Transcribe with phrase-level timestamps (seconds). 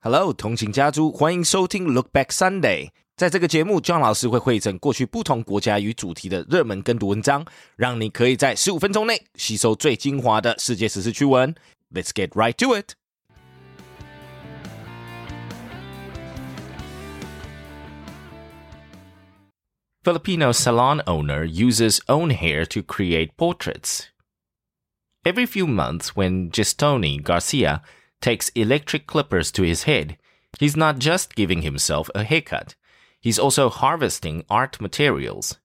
[0.00, 2.90] Hello，同情家猪，欢迎收听 Look Back Sunday。
[3.16, 11.52] 在这个节目，John 老师会汇整过去不同国家与主题的热门跟读文章，让你可以在十五分钟内吸收最精华的世界时事趣闻。
[11.92, 12.92] Let's get right to it。
[20.04, 24.02] Filipino salon owner uses own hair to create portraits.
[25.24, 27.80] Every few months, when Jesstoni Garcia
[28.20, 30.18] takes electric clippers to his head,
[30.58, 32.74] he's not just giving himself a haircut,
[33.20, 35.58] he's also harvesting art materials.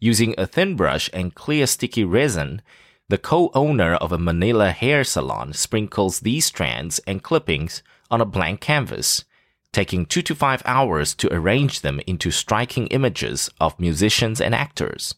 [0.00, 2.60] Using a thin brush and clear sticky resin,
[3.08, 8.26] the co owner of a Manila hair salon sprinkles these strands and clippings on a
[8.26, 9.24] blank canvas,
[9.72, 15.14] taking two to five hours to arrange them into striking images of musicians and actors.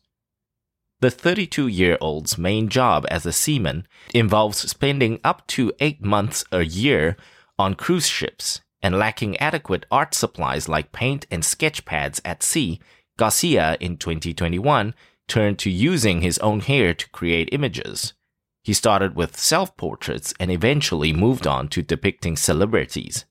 [1.04, 6.46] The 32 year old's main job as a seaman involves spending up to eight months
[6.50, 7.18] a year
[7.58, 12.80] on cruise ships, and lacking adequate art supplies like paint and sketch pads at sea,
[13.18, 14.94] Garcia in 2021
[15.28, 18.14] turned to using his own hair to create images.
[18.62, 23.26] He started with self portraits and eventually moved on to depicting celebrities.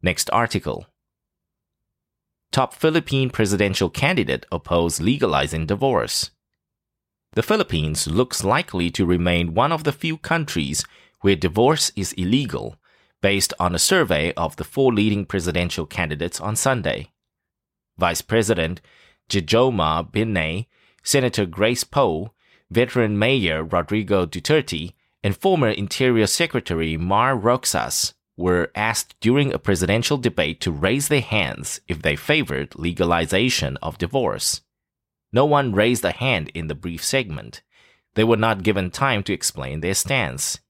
[0.00, 0.86] Next article.
[2.52, 6.30] Top Philippine presidential candidate oppose legalizing divorce.
[7.34, 10.84] The Philippines looks likely to remain one of the few countries
[11.20, 12.76] where divorce is illegal,
[13.20, 17.10] based on a survey of the four leading presidential candidates on Sunday.
[17.98, 18.80] Vice President
[19.28, 20.66] Jejomar Binay,
[21.02, 22.32] Senator Grace Poe,
[22.70, 30.18] veteran Mayor Rodrigo Duterte, and former Interior Secretary Mar Roxas were asked during a presidential
[30.18, 34.60] debate to raise their hands if they favored legalization of divorce.
[35.34, 37.60] No one raised a hand in the brief segment.
[38.14, 40.60] They were not given time to explain their stance.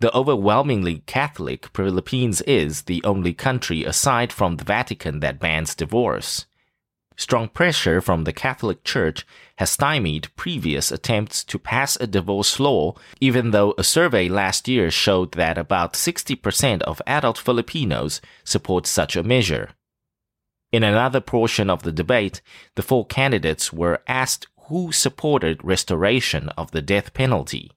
[0.00, 6.44] The overwhelmingly Catholic Philippines is the only country aside from the Vatican that bans divorce.
[7.16, 12.94] Strong pressure from the Catholic Church has stymied previous attempts to pass a divorce law,
[13.18, 19.16] even though a survey last year showed that about 60% of adult Filipinos support such
[19.16, 19.70] a measure.
[20.72, 22.40] In another portion of the debate,
[22.76, 27.70] the four candidates were asked who supported restoration of the death penalty.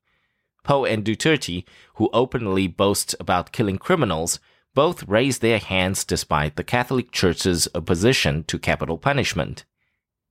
[0.63, 4.39] Poe and Duterte, who openly boast about killing criminals,
[4.73, 9.65] both raised their hands despite the Catholic Church's opposition to capital punishment.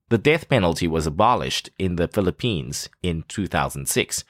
[0.09, 4.23] The death penalty was abolished in the Philippines in 2006,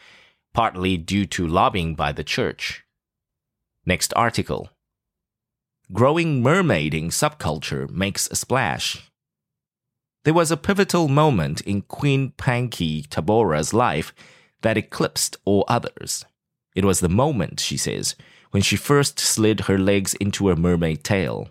[0.53, 2.83] partly due to lobbying by the church.
[3.85, 4.69] Next article
[5.93, 9.09] growing mermaiding subculture makes a splash.
[10.23, 14.13] There was a pivotal moment in Queen Panky Tabora's life
[14.61, 16.25] that eclipsed all others.
[16.75, 18.15] It was the moment, she says,
[18.49, 21.49] when she first slid her legs into a mermaid tail.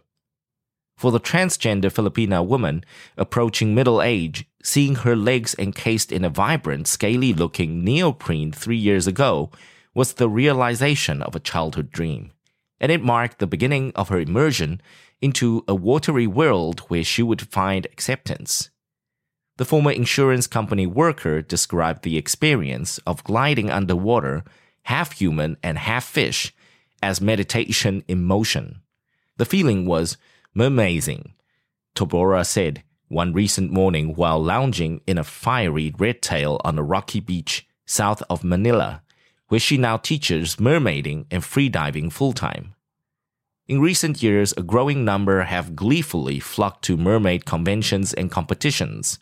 [0.96, 2.84] For the transgender Filipina woman
[3.16, 9.06] approaching middle age, seeing her legs encased in a vibrant, scaly looking neoprene three years
[9.06, 9.50] ago
[9.94, 12.33] was the realization of a childhood dream
[12.84, 14.78] and it marked the beginning of her immersion
[15.22, 18.68] into a watery world where she would find acceptance.
[19.56, 24.44] The former insurance company worker described the experience of gliding underwater,
[24.82, 26.54] half human and half fish,
[27.02, 28.82] as meditation in motion.
[29.38, 30.18] The feeling was
[30.54, 31.32] amazing,
[31.94, 37.20] Tabora said one recent morning while lounging in a fiery red tail on a rocky
[37.20, 39.00] beach south of Manila
[39.48, 42.74] where she now teaches mermaiding and freediving full time.
[43.66, 49.18] In recent years, a growing number have gleefully flocked to mermaid conventions and competitions,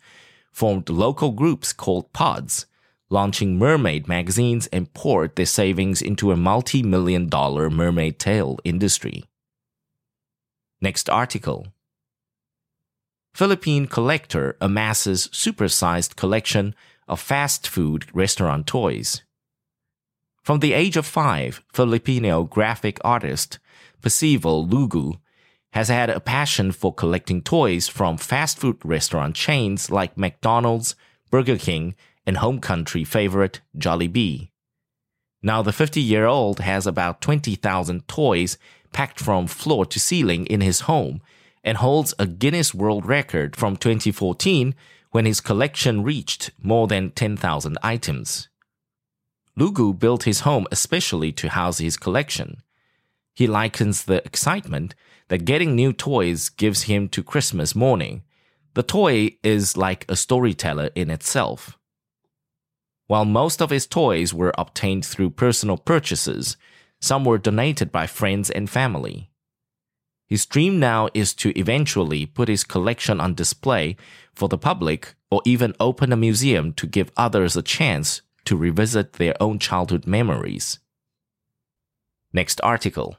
[0.50, 2.66] formed local groups called pods,
[3.08, 9.24] launching mermaid magazines and poured their savings into a multi million dollar mermaid tail industry.
[10.80, 11.68] Next article
[13.34, 16.74] Philippine collector amasses supersized collection
[17.06, 19.22] of fast food restaurant toys.
[20.42, 23.60] From the age of five, Filipino graphic artist
[24.00, 25.18] Percival Lugue
[25.72, 30.96] has had a passion for collecting toys from fast food restaurant chains like McDonald's,
[31.30, 31.94] Burger King,
[32.26, 34.50] and home country favorite Jollibee.
[35.42, 38.58] Now the 50 year old has about 20,000 toys
[38.92, 41.22] packed from floor to ceiling in his home
[41.62, 44.74] and holds a Guinness World Record from 2014
[45.12, 48.48] when his collection reached more than 10,000 items.
[49.56, 52.62] Lugue built his home especially to house his collection.
[53.34, 54.94] He likens the excitement
[55.28, 58.22] that getting new toys gives him to Christmas morning.
[58.74, 61.78] The toy is like a storyteller in itself.
[63.06, 66.56] While most of his toys were obtained through personal purchases,
[67.00, 69.30] some were donated by friends and family.
[70.28, 73.96] His dream now is to eventually put his collection on display
[74.34, 79.14] for the public or even open a museum to give others a chance to revisit
[79.14, 80.78] their own childhood memories.
[82.32, 83.16] Next article.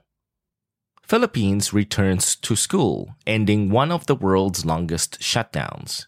[1.02, 6.08] Philippines returns to school, ending one of the world's longest shutdowns.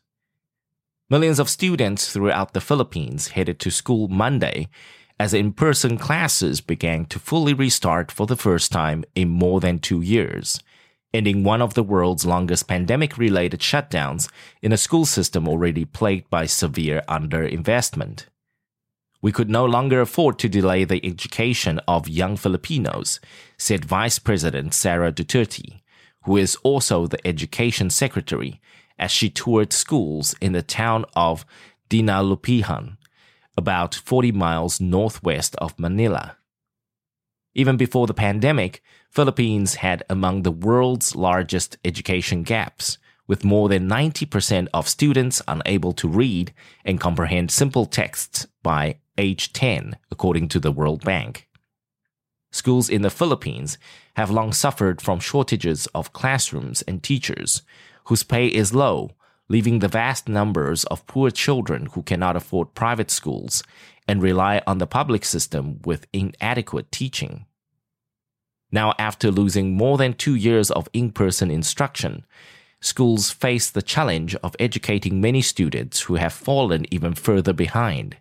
[1.10, 4.70] Millions of students throughout the Philippines headed to school Monday
[5.20, 9.80] as in person classes began to fully restart for the first time in more than
[9.80, 10.60] two years,
[11.14, 14.30] ending one of the world's longest pandemic related shutdowns
[14.62, 18.26] in a school system already plagued by severe underinvestment.
[19.22, 23.20] We could no longer afford to delay the education of young Filipinos,
[23.58, 25.82] said Vice President Sara Duterte,
[26.26, 28.60] who is also the Education Secretary,
[28.98, 31.46] as she toured schools in the town of
[31.90, 32.98] Dinalupihan,
[33.58, 36.38] about 40 miles northwest of Manila.
[37.54, 42.98] Even before the pandemic, Philippines had among the world's largest education gaps,
[43.28, 46.54] with more than 90% of students unable to read
[46.84, 51.48] and comprehend simple texts by age 10, according to the World Bank.
[52.52, 53.78] Schools in the Philippines
[54.16, 57.64] have long suffered from shortages of classrooms and teachers,
[58.06, 59.12] whose pay is low,
[59.50, 63.62] leaving the vast numbers of poor children who cannot afford private schools
[64.08, 67.46] and rely on the public system with inadequate teaching.
[68.72, 72.26] Now, after losing more than two years of in person instruction,
[72.82, 78.18] schools face the challenge of educating many students who have fallen even further behind.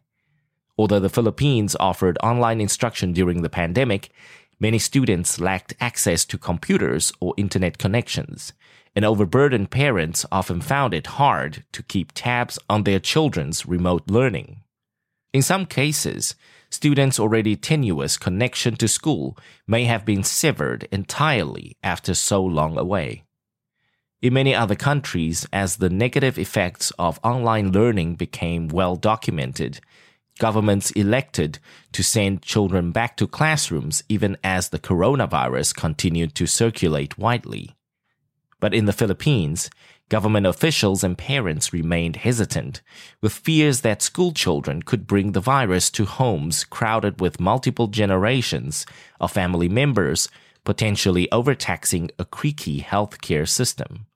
[0.76, 4.10] Although the Philippines offered online instruction during the pandemic,
[4.58, 8.52] many students lacked access to computers or internet connections,
[8.96, 14.62] and overburdened parents often found it hard to keep tabs on their children's remote learning.
[15.32, 16.34] In some cases,
[16.70, 19.36] students' already tenuous connection to school
[19.66, 23.24] may have been severed entirely after so long away.
[24.22, 29.80] In many other countries, as the negative effects of online learning became well documented,
[30.38, 31.58] governments elected
[31.92, 37.74] to send children back to classrooms even as the coronavirus continued to circulate widely.
[38.60, 39.70] But in the Philippines,
[40.08, 42.82] government officials and parents remained hesitant,
[43.20, 48.86] with fears that school children could bring the virus to homes crowded with multiple generations
[49.20, 50.28] of family members,
[50.64, 54.06] potentially overtaxing a creaky healthcare system.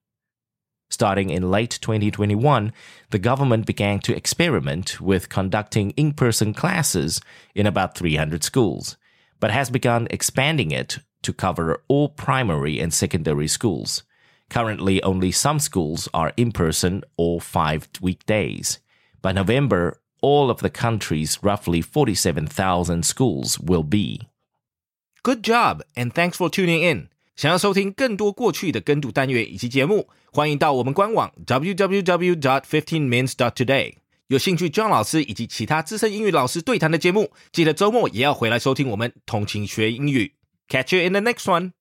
[0.99, 2.73] Starting in late 2021,
[3.11, 7.21] the government began to experiment with conducting in person classes
[7.55, 8.97] in about 300 schools,
[9.39, 14.03] but has begun expanding it to cover all primary and secondary schools.
[14.51, 18.81] Currently, only some schools are in person or five weekdays.
[19.23, 24.23] By November, all of the country's roughly 47,000 schools will be.
[25.23, 27.09] Good job, and thanks for tuning in.
[27.39, 33.95] 想要收听更多过去的跟读单元以及节目，欢迎到我们官网 www.dot.fifteen.mins.dot.today。
[34.27, 40.33] 有兴趣 John 老师以及其他资深英语老师对谈的节目，记得周末也要回来收听我们同情学英语。
[40.69, 41.78] Catch you in the next one.